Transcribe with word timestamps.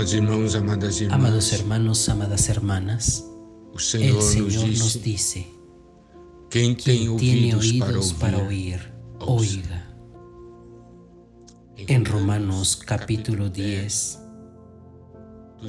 Amados 0.00 0.14
irmãos, 0.14 0.54
amadas 0.54 1.00
irmãs, 1.02 1.14
Amados 1.14 1.52
hermanos, 1.52 2.08
amadas 2.08 2.48
hermanas, 2.48 3.24
el 3.74 4.22
Señor 4.22 4.66
nos 4.70 4.78
nos 4.78 5.02
dice, 5.02 5.46
quien 6.48 6.74
tiene 6.74 7.54
oídos 7.54 8.14
para 8.14 8.38
oír, 8.38 8.80
oiga. 9.18 9.94
En 11.76 12.06
Romanos 12.06 12.80
capítulo 12.82 13.50
10, 13.50 14.18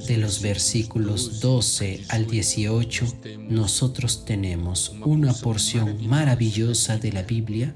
de 0.08 0.18
los 0.18 0.42
versículos 0.42 1.42
12 1.42 2.06
al 2.08 2.26
18, 2.26 3.06
nosotros 3.50 4.24
tenemos 4.24 4.96
una 5.04 5.34
porción 5.34 6.08
maravillosa 6.08 6.98
de 6.98 7.12
la 7.12 7.24
Biblia 7.24 7.74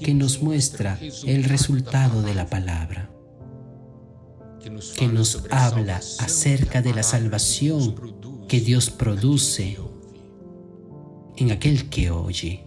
que 0.00 0.14
nos 0.14 0.40
muestra 0.40 1.00
el 1.24 1.42
resultado 1.42 2.22
de 2.22 2.32
la 2.32 2.46
palabra, 2.46 3.10
que 4.60 5.08
nos 5.08 5.42
habla 5.50 5.96
acerca 5.96 6.82
de 6.82 6.94
la 6.94 7.02
salvación 7.02 7.94
que 8.48 8.60
Dios 8.60 8.90
produce 8.90 9.76
en 11.36 11.50
aquel 11.50 11.88
que 11.88 12.10
oye. 12.10 12.64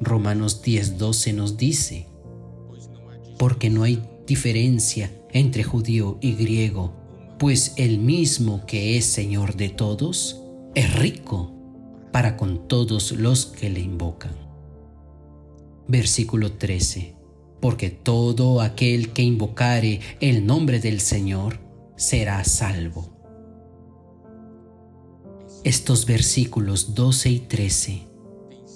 Romanos 0.00 0.62
10:12 0.62 1.34
nos 1.34 1.56
dice, 1.56 2.06
porque 3.38 3.70
no 3.70 3.82
hay 3.82 4.02
diferencia 4.26 5.12
entre 5.32 5.64
judío 5.64 6.18
y 6.20 6.34
griego, 6.34 6.94
pues 7.38 7.74
el 7.76 7.98
mismo 7.98 8.64
que 8.66 8.96
es 8.96 9.06
Señor 9.06 9.56
de 9.56 9.68
todos 9.70 10.42
es 10.74 10.94
rico 10.98 11.52
para 12.12 12.36
con 12.36 12.68
todos 12.68 13.12
los 13.12 13.46
que 13.46 13.70
le 13.70 13.80
invocan. 13.80 14.34
Versículo 15.88 16.52
13. 16.52 17.19
Porque 17.60 17.90
todo 17.90 18.60
aquel 18.60 19.12
que 19.12 19.22
invocare 19.22 20.00
el 20.20 20.46
nombre 20.46 20.80
del 20.80 21.00
Señor 21.00 21.60
será 21.96 22.42
salvo. 22.44 23.10
Estos 25.62 26.06
versículos 26.06 26.94
12 26.94 27.30
y 27.30 27.38
13 27.40 28.02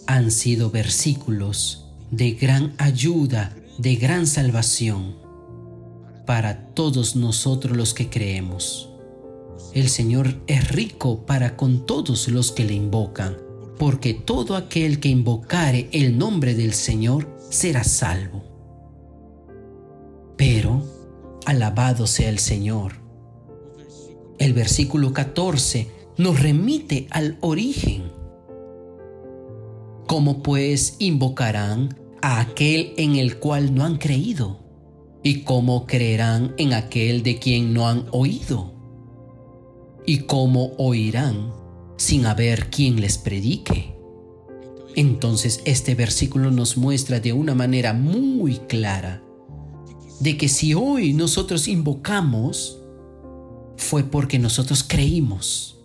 han 0.06 0.30
sido 0.30 0.70
versículos 0.70 1.86
de 2.10 2.32
gran 2.32 2.74
ayuda, 2.76 3.56
de 3.78 3.96
gran 3.96 4.26
salvación 4.26 5.16
para 6.26 6.66
todos 6.74 7.16
nosotros 7.16 7.76
los 7.76 7.94
que 7.94 8.08
creemos. 8.10 8.90
El 9.72 9.88
Señor 9.88 10.40
es 10.46 10.68
rico 10.68 11.26
para 11.26 11.56
con 11.56 11.86
todos 11.86 12.28
los 12.28 12.52
que 12.52 12.64
le 12.64 12.74
invocan, 12.74 13.36
porque 13.78 14.14
todo 14.14 14.56
aquel 14.56 15.00
que 15.00 15.08
invocare 15.08 15.88
el 15.92 16.16
nombre 16.16 16.54
del 16.54 16.74
Señor 16.74 17.28
será 17.50 17.82
salvo. 17.82 18.53
Alabado 21.44 22.06
sea 22.06 22.30
el 22.30 22.38
Señor. 22.38 22.94
El 24.38 24.54
versículo 24.54 25.12
14 25.12 25.88
nos 26.16 26.40
remite 26.40 27.06
al 27.10 27.36
origen. 27.42 28.04
¿Cómo 30.06 30.42
pues 30.42 30.96
invocarán 31.00 31.98
a 32.22 32.40
aquel 32.40 32.94
en 32.96 33.16
el 33.16 33.38
cual 33.38 33.74
no 33.74 33.84
han 33.84 33.98
creído? 33.98 34.60
¿Y 35.22 35.42
cómo 35.42 35.86
creerán 35.86 36.54
en 36.56 36.72
aquel 36.72 37.22
de 37.22 37.38
quien 37.38 37.74
no 37.74 37.88
han 37.88 38.06
oído? 38.10 38.72
¿Y 40.06 40.20
cómo 40.20 40.72
oirán 40.78 41.52
sin 41.96 42.24
haber 42.24 42.70
quien 42.70 43.00
les 43.00 43.18
predique? 43.18 43.94
Entonces 44.96 45.60
este 45.64 45.94
versículo 45.94 46.50
nos 46.50 46.78
muestra 46.78 47.20
de 47.20 47.32
una 47.32 47.54
manera 47.54 47.92
muy 47.92 48.56
clara 48.60 49.23
de 50.20 50.36
que 50.36 50.48
si 50.48 50.74
hoy 50.74 51.12
nosotros 51.12 51.68
invocamos, 51.68 52.78
fue 53.76 54.04
porque 54.04 54.38
nosotros 54.38 54.84
creímos. 54.86 55.78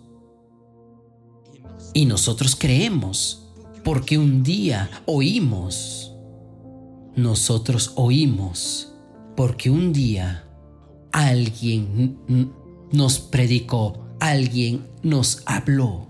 Y 1.92 2.04
nosotros 2.04 2.56
creemos 2.56 3.48
porque 3.84 4.18
un 4.18 4.42
día 4.42 4.90
oímos. 5.06 6.12
Nosotros 7.16 7.92
oímos 7.96 8.94
porque 9.36 9.70
un 9.70 9.92
día 9.92 10.44
alguien 11.12 12.18
nos 12.92 13.18
predicó, 13.18 14.06
alguien 14.20 14.86
nos 15.02 15.42
habló. 15.46 16.06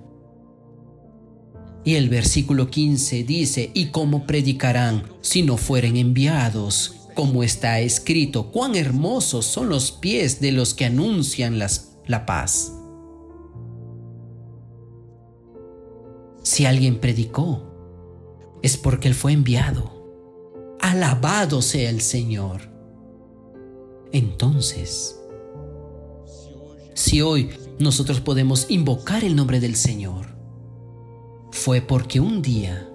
Y 1.85 1.95
el 1.95 2.11
versículo 2.11 2.71
15 2.71 3.25
dice, 3.25 3.71
¿y 3.73 3.87
cómo 3.87 4.27
predicarán 4.27 5.05
si 5.23 5.43
no 5.43 5.57
fueren 5.57 5.97
enviados? 5.97 7.00
Como 7.15 7.43
está 7.43 7.81
escrito, 7.81 8.51
cuán 8.51 8.77
hermosos 8.77 9.47
son 9.47 9.69
los 9.69 9.93
pies 9.93 10.41
de 10.41 10.53
los 10.53 10.75
que 10.75 10.85
anuncian 10.85 11.59
la 11.59 12.27
paz. 12.27 12.73
Si 16.43 16.65
alguien 16.65 17.01
predicó, 17.01 17.71
es 18.63 18.77
porque 18.77 19.09
Él 19.09 19.15
fue 19.15 19.33
enviado. 19.33 20.77
Alabado 20.81 21.63
sea 21.63 21.91
el 21.91 22.01
Señor. 22.01 22.71
Entonces, 24.13 25.21
si 26.95 27.23
hoy 27.23 27.51
nosotros 27.79 28.21
podemos 28.21 28.67
invocar 28.71 29.25
el 29.25 29.37
nombre 29.37 29.61
del 29.61 29.77
Señor, 29.77 30.37
fue 31.53 31.81
porque 31.81 32.21
un 32.21 32.43
día 32.43 32.90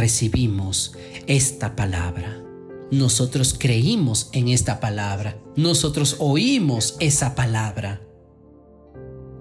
recibimos 0.00 0.96
esta 1.26 1.76
palabra. 1.76 2.42
Nosotros 2.90 3.54
creímos 3.56 4.30
en 4.32 4.48
esta 4.48 4.80
palabra. 4.80 5.38
Nosotros 5.56 6.16
oímos 6.18 6.96
esa 7.00 7.34
palabra 7.34 8.00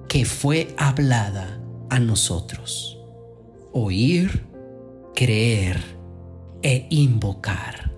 que 0.10 0.26
fue 0.26 0.76
hablada 0.78 1.64
a 1.90 2.00
nosotros. 2.00 3.00
Oír, 3.72 4.46
creer 5.16 5.82
e 6.62 6.88
invocar. 6.90 7.96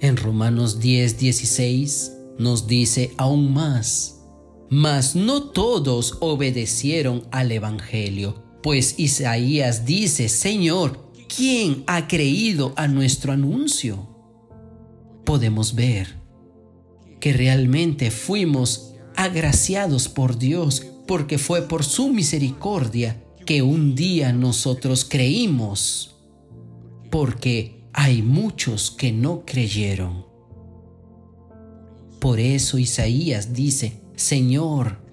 En 0.00 0.18
Romanos 0.18 0.78
10, 0.80 1.18
16 1.18 2.12
nos 2.38 2.66
dice 2.66 3.14
aún 3.16 3.54
más, 3.54 4.20
mas 4.68 5.16
no 5.16 5.44
todos 5.44 6.18
obedecieron 6.20 7.26
al 7.30 7.52
Evangelio, 7.52 8.45
pues 8.62 8.98
Isaías 8.98 9.84
dice, 9.84 10.28
Señor, 10.28 11.10
¿quién 11.34 11.84
ha 11.86 12.08
creído 12.08 12.72
a 12.76 12.88
nuestro 12.88 13.32
anuncio? 13.32 14.08
Podemos 15.24 15.74
ver 15.74 16.16
que 17.20 17.32
realmente 17.32 18.10
fuimos 18.10 18.94
agraciados 19.16 20.08
por 20.08 20.38
Dios 20.38 20.86
porque 21.06 21.38
fue 21.38 21.62
por 21.62 21.84
su 21.84 22.08
misericordia 22.10 23.22
que 23.46 23.62
un 23.62 23.94
día 23.94 24.32
nosotros 24.32 25.04
creímos, 25.08 26.16
porque 27.10 27.84
hay 27.92 28.20
muchos 28.22 28.90
que 28.90 29.12
no 29.12 29.44
creyeron. 29.46 30.26
Por 32.18 32.40
eso 32.40 32.76
Isaías 32.76 33.52
dice, 33.52 34.02
Señor, 34.16 35.05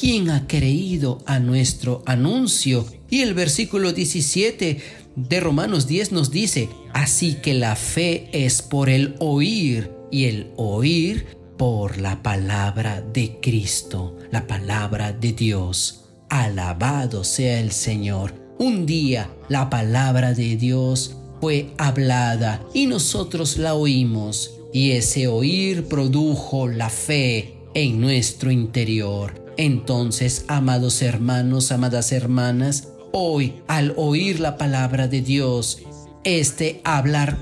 ¿quién 0.00 0.30
ha 0.30 0.46
creído 0.46 1.18
a 1.26 1.38
nuestro 1.38 2.02
anuncio? 2.06 2.86
Y 3.10 3.20
el 3.20 3.34
versículo 3.34 3.92
17 3.92 4.78
de 5.14 5.40
Romanos 5.40 5.86
10 5.86 6.12
nos 6.12 6.30
dice, 6.30 6.70
así 6.94 7.34
que 7.34 7.52
la 7.52 7.76
fe 7.76 8.30
es 8.32 8.62
por 8.62 8.88
el 8.88 9.14
oír 9.18 9.90
y 10.10 10.24
el 10.24 10.52
oír 10.56 11.36
por 11.58 11.98
la 11.98 12.22
palabra 12.22 13.02
de 13.02 13.40
Cristo, 13.42 14.16
la 14.30 14.46
palabra 14.46 15.12
de 15.12 15.34
Dios. 15.34 16.06
Alabado 16.30 17.22
sea 17.22 17.60
el 17.60 17.70
Señor. 17.70 18.32
Un 18.58 18.86
día 18.86 19.30
la 19.50 19.68
palabra 19.68 20.32
de 20.32 20.56
Dios 20.56 21.16
fue 21.42 21.72
hablada 21.76 22.64
y 22.72 22.86
nosotros 22.86 23.58
la 23.58 23.74
oímos 23.74 24.52
y 24.72 24.92
ese 24.92 25.26
oír 25.26 25.88
produjo 25.88 26.68
la 26.68 26.88
fe 26.88 27.56
en 27.74 28.00
nuestro 28.00 28.50
interior. 28.50 29.49
Entonces, 29.60 30.46
amados 30.48 31.02
hermanos, 31.02 31.70
amadas 31.70 32.12
hermanas, 32.12 32.88
hoy 33.12 33.56
al 33.68 33.92
oír 33.98 34.40
la 34.40 34.56
palabra 34.56 35.06
de 35.06 35.20
Dios, 35.20 35.82
este 36.24 36.80
hablar 36.82 37.36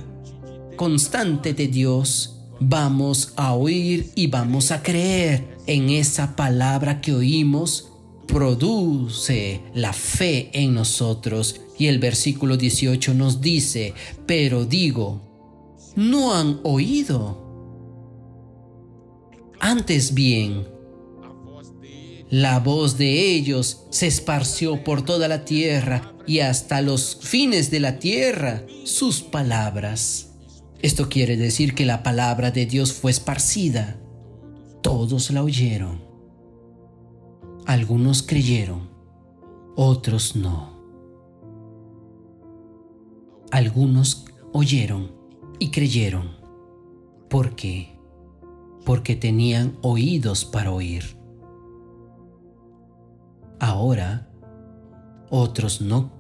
constante 0.75 1.55
de 1.55 1.69
Dios, 1.69 2.41
vamos 2.59 3.35
a 3.37 3.55
oír 3.55 4.11
y 4.17 4.27
vamos 4.27 4.73
a 4.73 4.83
creer 4.83 5.47
en 5.69 5.91
esa 5.91 6.35
palabra 6.35 7.01
que 7.01 7.15
oímos, 7.15 7.93
produce 8.27 9.61
la 9.73 9.93
fe 9.93 10.51
en 10.53 10.75
nosotros. 10.75 11.61
Y 11.79 11.87
el 11.87 12.01
versículo 12.01 12.57
18 12.57 13.15
nos 13.15 13.41
dice, 13.41 13.95
pero 14.27 14.65
digo, 14.65 15.21
no 15.95 16.35
han 16.35 16.59
oído. 16.65 17.47
Antes 19.61 20.15
bien, 20.15 20.78
la 22.31 22.61
voz 22.61 22.99
de 22.99 23.35
ellos 23.35 23.87
se 23.91 24.07
esparció 24.07 24.85
por 24.85 25.03
toda 25.03 25.29
la 25.29 25.45
tierra 25.45 26.13
y 26.27 26.41
hasta 26.41 26.83
los 26.83 27.17
fines 27.23 27.71
de 27.71 27.81
la 27.81 27.99
tierra 27.99 28.65
sus 28.85 29.23
palabras. 29.23 30.33
Esto 30.81 31.09
quiere 31.09 31.37
decir 31.37 31.75
que 31.75 31.87
la 31.87 32.03
palabra 32.03 32.51
de 32.51 32.67
Dios 32.67 32.93
fue 32.93 33.11
esparcida. 33.11 33.99
Todos 34.83 35.31
la 35.31 35.43
oyeron. 35.43 36.03
Algunos 37.65 38.23
creyeron, 38.23 38.91
otros 39.75 40.37
no. 40.37 40.79
Algunos 43.51 44.27
oyeron 44.53 45.13
y 45.59 45.71
creyeron. 45.71 46.37
¿Por 47.29 47.57
qué? 47.57 47.99
Porque 48.85 49.17
tenían 49.17 49.77
oídos 49.83 50.45
para 50.45 50.71
oír. 50.71 51.18
Ahora, 53.61 54.29
otros 55.31 55.81
no 55.81 56.13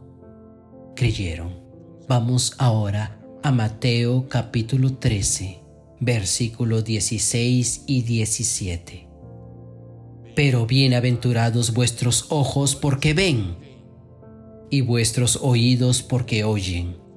creyeron. 0.97 1.61
Vamos 2.09 2.55
ahora 2.59 3.21
a 3.43 3.53
Mateo 3.53 4.29
capítulo 4.29 4.95
13, 4.95 5.61
versículos 6.01 6.85
16 6.85 7.85
y 7.87 8.03
17. 8.03 9.09
Pero 10.35 10.67
bienaventurados 10.67 11.75
vuestros 11.75 12.27
ojos 12.31 12.77
porque 12.77 13.15
ven 13.15 13.57
y 14.71 14.81
vuestros 14.81 15.39
oídos 15.43 16.03
porque 16.03 16.45
oyen 16.45 17.09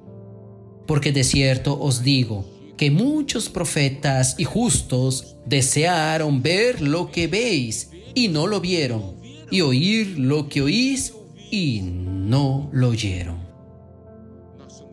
porque 0.86 1.12
de 1.12 1.24
cierto 1.24 1.78
os 1.80 2.02
digo 2.02 2.44
que 2.76 2.90
muchos 2.90 3.48
profetas 3.48 4.36
y 4.38 4.44
justos 4.44 5.36
desearon 5.46 6.42
ver 6.42 6.80
lo 6.80 7.10
que 7.10 7.28
veis 7.28 7.90
y 8.14 8.28
no 8.28 8.46
lo 8.46 8.60
vieron, 8.60 9.16
y 9.52 9.60
oír 9.60 10.18
lo 10.18 10.48
que 10.48 10.62
oís 10.62 11.12
y 11.50 11.82
no 11.82 12.70
lo 12.72 12.88
oyeron. 12.88 13.36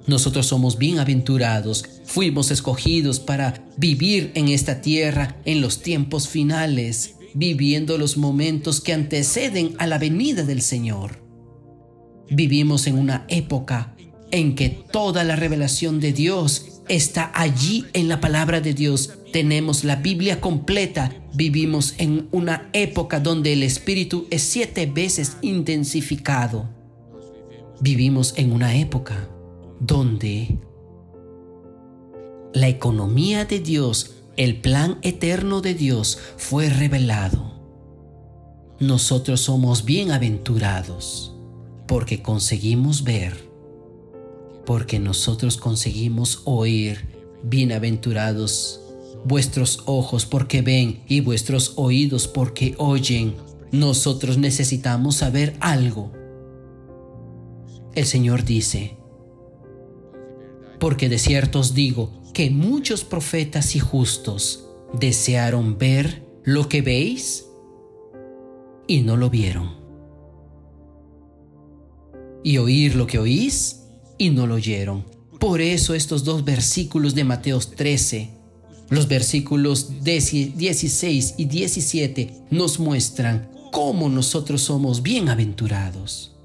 Nosotros 0.06 0.48
somos 0.48 0.78
bienaventurados, 0.78 1.86
fuimos 2.04 2.52
escogidos 2.52 3.22
para 3.22 3.66
vivir 3.78 4.32
en 4.36 4.50
esta 4.50 4.82
tierra 4.82 5.38
en 5.46 5.62
los 5.62 5.82
tiempos 5.82 6.28
finales, 6.28 7.16
viviendo 7.34 7.98
los 7.98 8.18
momentos 8.18 8.82
que 8.82 8.92
anteceden 8.92 9.76
a 9.78 9.88
la 9.88 9.98
venida 9.98 10.44
del 10.44 10.62
Señor. 10.62 11.24
Vivimos 12.30 12.86
en 12.88 12.98
una 12.98 13.26
época 13.30 13.96
en 14.32 14.56
que 14.56 14.70
toda 14.70 15.24
la 15.24 15.38
revelación 15.38 16.02
de 16.02 16.12
Dios 16.12 16.66
está 16.90 17.32
allí 17.34 17.86
en 17.94 18.10
la 18.10 18.20
palabra 18.20 18.60
de 18.60 18.74
Dios. 18.74 19.14
Tenemos 19.32 19.84
la 19.84 19.96
Biblia 19.96 20.42
completa. 20.42 21.14
Vivimos 21.34 21.94
en 21.98 22.28
una 22.32 22.70
época 22.74 23.20
donde 23.20 23.54
el 23.54 23.64
Espíritu 23.64 24.28
es 24.30 24.42
siete 24.42 24.88
veces 24.88 25.38
intensificado. 25.42 26.68
Vivimos 27.80 28.34
en 28.36 28.52
una 28.52 28.76
época 28.76 29.30
donde 29.80 30.60
la 32.54 32.68
economía 32.68 33.46
de 33.46 33.60
Dios, 33.60 34.16
el 34.36 34.60
plan 34.60 34.98
eterno 35.02 35.62
de 35.62 35.76
Dios 35.76 36.20
fue 36.38 36.70
revelado. 36.70 37.54
Nosotros 38.80 39.42
somos 39.42 39.86
bienaventurados 39.86 41.36
porque 41.88 42.22
conseguimos 42.22 43.04
ver 43.04 43.49
porque 44.70 45.00
nosotros 45.00 45.58
conseguimos 45.58 46.44
oír, 46.46 47.08
bienaventurados 47.42 48.80
vuestros 49.26 49.82
ojos 49.88 50.28
porque 50.28 50.62
ven 50.62 51.02
y 51.08 51.22
vuestros 51.22 51.74
oídos 51.76 52.28
porque 52.28 52.76
oyen. 52.78 53.34
Nosotros 53.72 54.38
necesitamos 54.38 55.16
saber 55.16 55.56
algo. 55.60 56.12
El 57.96 58.06
Señor 58.06 58.46
dice, 58.46 58.96
porque 60.80 61.10
de 61.10 61.18
cierto 61.18 61.62
os 61.62 61.74
digo 61.74 62.22
que 62.32 62.52
muchos 62.52 63.04
profetas 63.04 63.76
y 63.76 63.80
justos 63.80 64.68
desearon 64.94 65.80
ver 65.80 66.24
lo 66.44 66.70
que 66.70 66.84
veis 66.84 67.48
y 68.86 69.02
no 69.02 69.18
lo 69.18 69.32
vieron, 69.32 69.72
y 72.44 72.60
oír 72.60 72.94
lo 72.94 73.08
que 73.08 73.18
oís 73.18 73.79
y 74.20 74.30
no 74.30 74.46
lo 74.46 74.56
oyeron. 74.56 75.04
Por 75.40 75.62
eso 75.62 75.96
estos 75.96 76.24
dos 76.24 76.46
versículos 76.46 77.16
de 77.16 77.24
Mateo 77.24 77.60
13, 77.60 78.30
los 78.90 79.08
versículos 79.08 80.04
16 80.04 81.36
y 81.38 81.46
17 81.46 82.34
nos 82.52 82.80
muestran 82.80 83.50
cómo 83.72 84.10
nosotros 84.10 84.62
somos 84.62 85.02
bienaventurados. 85.02 86.36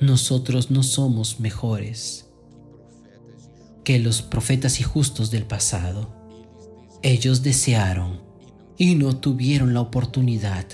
Nosotros 0.00 0.70
no 0.70 0.82
somos 0.82 1.40
mejores 1.40 2.26
que 3.82 3.98
los 3.98 4.20
profetas 4.20 4.78
y 4.80 4.82
justos 4.82 5.30
del 5.30 5.44
pasado. 5.44 6.14
Ellos 7.02 7.42
desearon 7.42 8.20
y 8.76 8.96
no 8.96 9.16
tuvieron 9.16 9.72
la 9.72 9.80
oportunidad. 9.80 10.66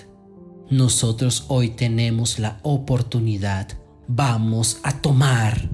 Nosotros 0.71 1.45
hoy 1.49 1.69
tenemos 1.69 2.39
la 2.41 2.59
oportunidad 2.63 3.82
vamos 4.15 4.79
a 4.83 4.93
tomar, 5.01 5.71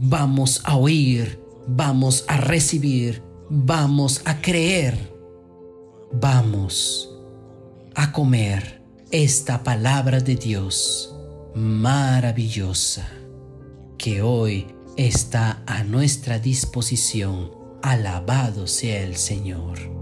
vamos 0.00 0.60
a 0.64 0.76
oír, 0.76 1.40
vamos 1.68 2.24
a 2.26 2.36
recibir, 2.36 3.22
vamos 3.48 4.22
a 4.24 4.40
creer, 4.40 5.14
vamos 6.12 7.08
a 7.94 8.10
comer 8.10 8.82
esta 9.12 9.62
palabra 9.62 10.20
de 10.20 10.34
Dios 10.34 11.14
maravillosa 11.54 13.08
que 13.98 14.20
hoy 14.20 14.66
está 14.96 15.62
a 15.66 15.84
nuestra 15.84 16.38
disposición. 16.40 17.52
Alabado 17.82 18.66
sea 18.66 19.02
el 19.02 19.16
Señor. 19.16 19.95